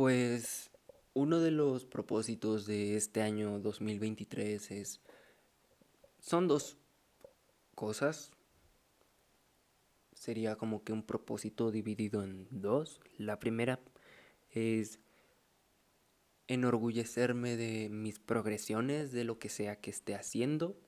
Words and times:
Pues 0.00 0.70
uno 1.12 1.40
de 1.40 1.50
los 1.50 1.84
propósitos 1.84 2.64
de 2.64 2.96
este 2.96 3.20
año 3.20 3.58
2023 3.58 4.70
es... 4.70 5.02
Son 6.20 6.48
dos 6.48 6.78
cosas. 7.74 8.30
Sería 10.14 10.56
como 10.56 10.84
que 10.84 10.94
un 10.94 11.02
propósito 11.02 11.70
dividido 11.70 12.22
en 12.22 12.48
dos. 12.50 12.98
La 13.18 13.38
primera 13.38 13.78
es 14.48 15.00
enorgullecerme 16.48 17.58
de 17.58 17.90
mis 17.90 18.18
progresiones, 18.18 19.12
de 19.12 19.24
lo 19.24 19.38
que 19.38 19.50
sea 19.50 19.82
que 19.82 19.90
esté 19.90 20.14
haciendo, 20.14 20.80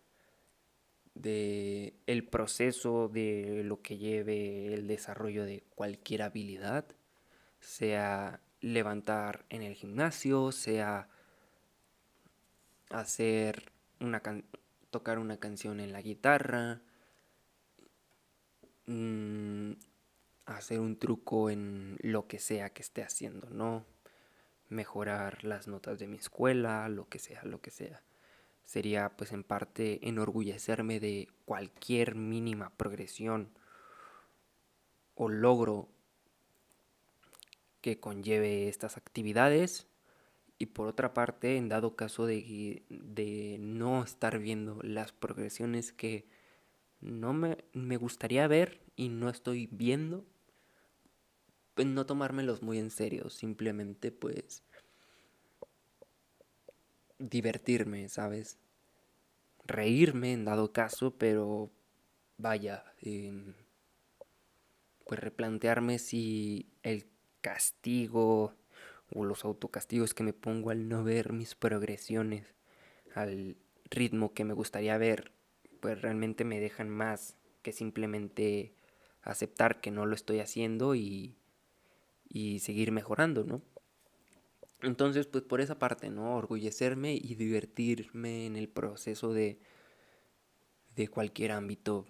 de 1.14 1.98
el 2.06 2.26
proceso 2.26 3.10
de 3.10 3.60
lo 3.62 3.82
que 3.82 3.98
lleve 3.98 4.72
el 4.72 4.86
desarrollo 4.86 5.44
de 5.44 5.64
cualquier 5.74 6.22
habilidad, 6.22 6.86
sea 7.60 8.40
levantar 8.62 9.44
en 9.50 9.62
el 9.62 9.74
gimnasio, 9.74 10.52
sea 10.52 11.08
hacer 12.90 13.72
una 14.00 14.22
tocar 14.90 15.18
una 15.18 15.38
canción 15.38 15.80
en 15.80 15.92
la 15.92 16.02
guitarra, 16.02 16.82
mm, 18.86 19.72
hacer 20.46 20.80
un 20.80 20.98
truco 20.98 21.50
en 21.50 21.96
lo 22.00 22.26
que 22.26 22.38
sea 22.38 22.70
que 22.70 22.82
esté 22.82 23.02
haciendo, 23.02 23.48
¿no? 23.50 23.86
Mejorar 24.68 25.44
las 25.44 25.66
notas 25.66 25.98
de 25.98 26.08
mi 26.08 26.18
escuela, 26.18 26.88
lo 26.88 27.08
que 27.08 27.18
sea, 27.18 27.42
lo 27.44 27.60
que 27.60 27.70
sea. 27.70 28.02
Sería 28.64 29.16
pues 29.16 29.32
en 29.32 29.44
parte 29.44 30.06
enorgullecerme 30.08 31.00
de 31.00 31.28
cualquier 31.46 32.14
mínima 32.14 32.70
progresión 32.76 33.48
o 35.14 35.28
logro 35.28 35.88
que 37.82 38.00
conlleve 38.00 38.68
estas 38.68 38.96
actividades 38.96 39.86
y 40.58 40.66
por 40.66 40.86
otra 40.86 41.12
parte, 41.12 41.56
en 41.56 41.68
dado 41.68 41.96
caso 41.96 42.24
de, 42.24 42.84
de 42.88 43.56
no 43.60 44.04
estar 44.04 44.38
viendo 44.38 44.78
las 44.82 45.12
progresiones 45.12 45.92
que 45.92 46.24
no 47.00 47.32
me, 47.32 47.58
me, 47.72 47.96
gustaría 47.96 48.46
ver 48.46 48.80
y 48.94 49.08
no 49.08 49.28
estoy 49.28 49.68
viendo, 49.72 50.24
pues 51.74 51.88
no 51.88 52.06
tomármelos 52.06 52.62
muy 52.62 52.78
en 52.78 52.90
serio, 52.90 53.28
simplemente 53.28 54.12
pues 54.12 54.62
divertirme, 57.18 58.08
¿sabes? 58.08 58.58
Reírme 59.64 60.32
en 60.32 60.44
dado 60.44 60.72
caso, 60.72 61.18
pero 61.18 61.72
vaya, 62.36 62.84
pues 65.04 65.18
replantearme 65.20 65.98
si 65.98 66.68
el 66.82 67.11
castigo 67.42 68.54
o 69.14 69.24
los 69.26 69.44
autocastigos 69.44 70.14
que 70.14 70.22
me 70.22 70.32
pongo 70.32 70.70
al 70.70 70.88
no 70.88 71.04
ver 71.04 71.32
mis 71.32 71.54
progresiones 71.54 72.46
al 73.14 73.56
ritmo 73.90 74.32
que 74.32 74.44
me 74.44 74.54
gustaría 74.54 74.96
ver, 74.96 75.32
pues 75.80 76.00
realmente 76.00 76.44
me 76.44 76.60
dejan 76.60 76.88
más 76.88 77.36
que 77.62 77.72
simplemente 77.72 78.74
aceptar 79.22 79.80
que 79.80 79.90
no 79.90 80.06
lo 80.06 80.14
estoy 80.14 80.40
haciendo 80.40 80.94
y, 80.94 81.36
y 82.28 82.60
seguir 82.60 82.90
mejorando, 82.90 83.44
¿no? 83.44 83.62
Entonces, 84.80 85.26
pues 85.26 85.44
por 85.44 85.60
esa 85.60 85.78
parte, 85.78 86.10
¿no? 86.10 86.36
Orgullecerme 86.36 87.14
y 87.14 87.36
divertirme 87.36 88.46
en 88.46 88.56
el 88.56 88.68
proceso 88.68 89.32
de, 89.32 89.60
de 90.96 91.08
cualquier 91.08 91.52
ámbito. 91.52 92.06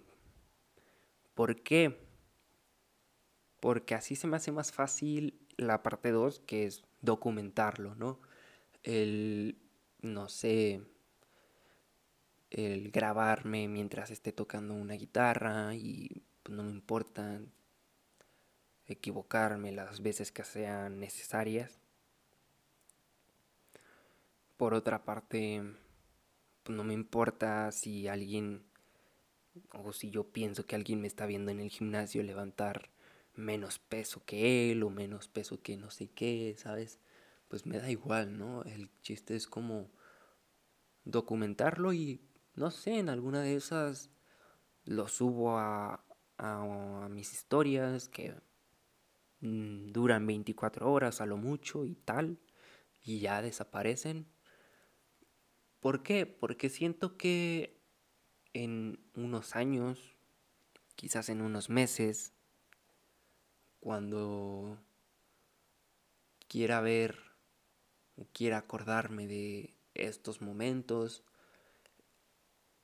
¿Por 1.35 1.61
qué? 1.61 2.02
Porque 3.63 3.95
así 3.95 4.17
se 4.17 4.27
me 4.27 4.35
hace 4.35 4.51
más 4.51 4.73
fácil 4.73 5.39
la 5.55 5.83
parte 5.83 6.11
2, 6.11 6.41
que 6.41 6.65
es 6.65 6.83
documentarlo, 6.99 7.95
¿no? 7.95 8.19
El, 8.83 9.57
no 10.01 10.27
sé, 10.27 10.81
el 12.49 12.91
grabarme 12.91 13.69
mientras 13.69 14.11
esté 14.11 14.33
tocando 14.33 14.73
una 14.73 14.95
guitarra 14.95 15.75
y 15.75 16.23
pues, 16.43 16.53
no 16.53 16.63
me 16.63 16.71
importa 16.71 17.39
equivocarme 18.85 19.71
las 19.71 20.01
veces 20.01 20.33
que 20.33 20.43
sean 20.43 20.99
necesarias. 20.99 21.79
Por 24.57 24.73
otra 24.73 25.05
parte, 25.05 25.63
pues 26.63 26.75
no 26.75 26.83
me 26.83 26.93
importa 26.93 27.71
si 27.71 28.09
alguien 28.09 28.65
o 29.71 29.93
si 29.93 30.09
yo 30.09 30.25
pienso 30.33 30.65
que 30.65 30.75
alguien 30.75 30.99
me 30.99 31.07
está 31.07 31.25
viendo 31.25 31.49
en 31.49 31.61
el 31.61 31.69
gimnasio 31.69 32.23
levantar 32.23 32.89
menos 33.35 33.79
peso 33.79 34.23
que 34.25 34.71
él 34.71 34.83
o 34.83 34.89
menos 34.89 35.27
peso 35.27 35.61
que 35.61 35.77
no 35.77 35.89
sé 35.89 36.09
qué, 36.09 36.55
¿sabes? 36.57 36.99
Pues 37.47 37.65
me 37.65 37.79
da 37.79 37.89
igual, 37.89 38.37
¿no? 38.37 38.63
El 38.63 38.89
chiste 39.01 39.35
es 39.35 39.47
como 39.47 39.91
documentarlo 41.05 41.93
y 41.93 42.21
no 42.55 42.71
sé, 42.71 42.99
en 42.99 43.09
alguna 43.09 43.41
de 43.41 43.55
esas 43.55 44.09
lo 44.85 45.07
subo 45.07 45.57
a, 45.57 46.03
a, 46.37 47.07
mis 47.09 47.33
historias 47.33 48.09
que 48.09 48.35
mm, 49.41 49.91
duran 49.91 50.25
24 50.27 50.91
horas 50.91 51.21
a 51.21 51.25
lo 51.25 51.37
mucho 51.37 51.85
y 51.85 51.95
tal, 51.95 52.39
y 53.03 53.19
ya 53.19 53.41
desaparecen. 53.41 54.27
¿Por 55.79 56.03
qué? 56.03 56.25
Porque 56.25 56.69
siento 56.69 57.17
que 57.17 57.81
en 58.53 58.99
unos 59.15 59.55
años, 59.55 60.15
quizás 60.95 61.29
en 61.29 61.41
unos 61.41 61.69
meses, 61.69 62.33
cuando 63.83 64.79
quiera 66.47 66.79
ver 66.79 67.19
o 68.15 68.25
quiera 68.31 68.59
acordarme 68.59 69.27
de 69.27 69.75
estos 69.93 70.41
momentos, 70.41 71.25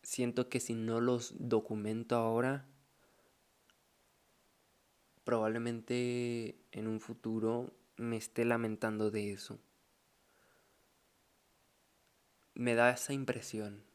siento 0.04 0.50
que 0.50 0.60
si 0.60 0.74
no 0.74 1.00
los 1.00 1.36
documento 1.40 2.18
ahora, 2.18 2.68
probablemente 5.24 6.60
en 6.74 6.88
un 6.90 7.00
futuro 7.00 7.74
me 7.96 8.18
esté 8.18 8.44
lamentando 8.44 9.10
de 9.10 9.32
eso. 9.32 9.58
Me 12.56 12.76
da 12.76 12.90
esa 12.90 13.14
impresión. 13.14 13.86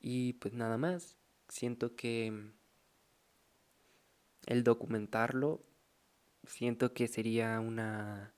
Y 0.00 0.32
pues 0.32 0.54
nada 0.54 0.76
más, 0.76 1.16
siento 1.48 1.94
que 1.94 2.50
el 4.46 4.64
documentarlo 4.64 5.69
siento 6.44 6.92
que 6.92 7.08
sería 7.08 7.60
una 7.60 8.34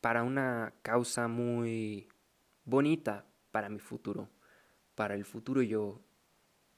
para 0.00 0.22
una 0.22 0.72
causa 0.82 1.28
muy 1.28 2.08
bonita 2.64 3.26
para 3.50 3.68
mi 3.68 3.80
futuro, 3.80 4.30
para 4.94 5.14
el 5.14 5.24
futuro 5.24 5.62
yo 5.62 6.00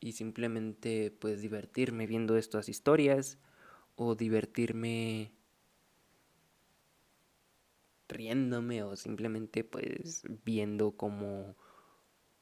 y 0.01 0.13
simplemente 0.13 1.11
pues 1.11 1.41
divertirme 1.41 2.07
viendo 2.07 2.37
estas 2.37 2.69
historias 2.69 3.39
o 3.95 4.15
divertirme 4.17 5.33
riéndome 8.09 8.83
o 8.83 8.97
simplemente 8.97 9.65
pues 9.65 10.25
viendo 10.45 10.97
cómo 10.97 11.57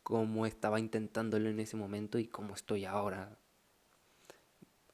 cómo 0.02 0.46
estaba 0.46 0.80
intentándolo 0.80 1.50
en 1.50 1.60
ese 1.60 1.76
momento 1.76 2.18
y 2.18 2.26
cómo 2.26 2.54
estoy 2.54 2.84
ahora. 2.84 3.38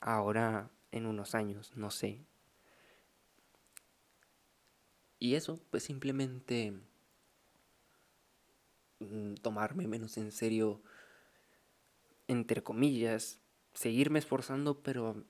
Ahora 0.01 0.71
en 0.93 1.07
unos 1.07 1.35
años, 1.35 1.73
no 1.77 1.91
sé. 1.91 2.21
Y 5.19 5.35
eso, 5.35 5.61
pues 5.71 5.83
simplemente 5.85 6.75
mm, 9.01 9.35
tomarme 9.35 9.87
menos 9.87 10.17
en 10.19 10.31
serio, 10.33 10.83
entre 12.29 12.63
comillas, 12.63 13.41
seguirme 13.75 14.19
esforzando, 14.19 14.83
pero 14.83 15.25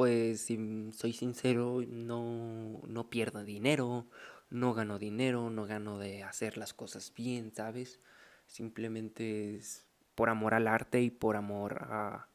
pues 0.00 0.40
si 0.40 0.90
soy 0.92 1.12
sincero, 1.12 1.82
no, 1.86 2.80
no 2.86 3.10
pierdo 3.10 3.44
dinero, 3.44 4.06
no 4.48 4.72
gano 4.72 4.98
dinero, 4.98 5.50
no 5.50 5.66
gano 5.66 5.98
de 5.98 6.22
hacer 6.22 6.56
las 6.56 6.72
cosas 6.72 7.12
bien, 7.14 7.52
¿sabes? 7.54 8.00
Simplemente 8.46 9.56
es 9.56 9.86
por 10.14 10.30
amor 10.30 10.54
al 10.54 10.68
arte 10.68 11.02
y 11.02 11.10
por 11.10 11.36
amor 11.36 11.82
a, 11.82 12.29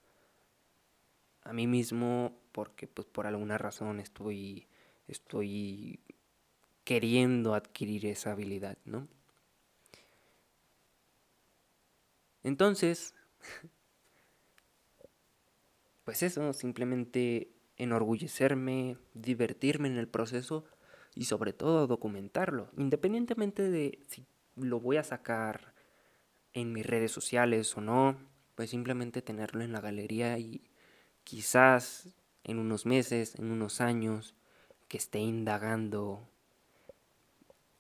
a 1.46 1.54
mí 1.54 1.68
mismo 1.68 2.38
porque 2.52 2.88
pues 2.88 3.08
por 3.08 3.28
alguna 3.28 3.58
razón 3.58 4.00
estoy 4.00 4.68
estoy 5.08 6.02
queriendo 6.84 7.56
adquirir 7.56 8.06
esa 8.06 8.32
habilidad, 8.32 8.78
¿no? 8.86 9.08
Entonces, 12.44 13.16
pues 16.04 16.22
eso, 16.22 16.54
simplemente 16.54 17.52
enorgullecerme, 17.78 18.98
divertirme 19.14 19.88
en 19.88 19.98
el 19.98 20.08
proceso 20.08 20.66
y 21.16 21.26
sobre 21.26 21.54
todo 21.54 21.88
documentarlo, 21.88 22.70
independientemente 22.78 23.70
de 23.70 24.00
si 24.08 24.26
lo 24.56 24.80
voy 24.80 24.98
a 24.98 25.04
sacar 25.04 25.74
en 26.54 26.72
mis 26.72 26.86
redes 26.86 27.12
sociales 27.12 27.76
o 27.76 27.82
no, 27.82 28.18
pues 28.54 28.70
simplemente 28.70 29.22
tenerlo 29.22 29.64
en 29.64 29.74
la 29.74 29.82
galería 29.82 30.38
y 30.38 30.70
quizás 31.26 32.08
en 32.46 32.60
unos 32.60 32.86
meses, 32.86 33.36
en 33.36 33.52
unos 33.52 33.82
años, 33.82 34.36
que 34.88 34.98
esté 34.98 35.20
indagando 35.20 36.30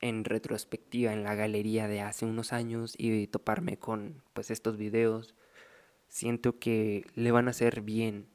en 0.02 0.26
retrospectiva 0.26 1.14
en 1.14 1.24
la 1.24 1.36
galería 1.36 1.88
de 1.88 2.02
hace 2.02 2.26
unos 2.26 2.52
años 2.52 2.96
y 2.98 3.28
toparme 3.28 3.78
con 3.78 4.24
pues 4.34 4.52
estos 4.52 4.76
videos, 4.76 5.36
siento 6.10 6.60
que 6.60 7.06
le 7.16 7.32
van 7.32 7.48
a 7.48 7.52
hacer 7.52 7.82
bien 7.82 8.28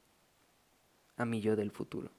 a 1.16 1.26
mi 1.26 1.40
yo 1.40 1.56
del 1.56 1.70
futuro. 1.70 2.10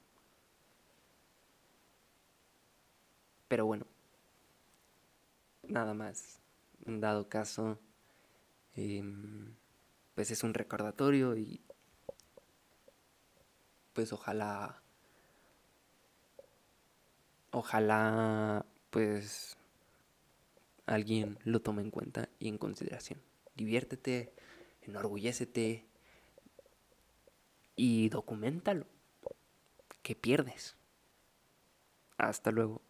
Pero 3.47 3.65
bueno, 3.65 3.85
nada 5.67 5.93
más. 5.93 6.39
Dado 6.85 7.29
caso, 7.29 7.79
em, 8.75 9.53
pues 10.15 10.31
es 10.31 10.43
un 10.43 10.53
recordatorio 10.53 11.37
y 11.37 11.61
pues 13.93 14.13
ojalá, 14.13 14.81
ojalá 17.51 18.65
pues 18.89 19.57
alguien 20.85 21.39
lo 21.43 21.61
tome 21.61 21.81
en 21.81 21.91
cuenta 21.91 22.29
y 22.39 22.47
en 22.49 22.57
consideración. 22.57 23.21
Diviértete, 23.55 24.33
enorgullécete 24.81 25.85
y 27.75 28.09
documentalo. 28.09 28.85
¿Qué 30.03 30.15
pierdes? 30.15 30.75
Hasta 32.17 32.51
luego. 32.51 32.81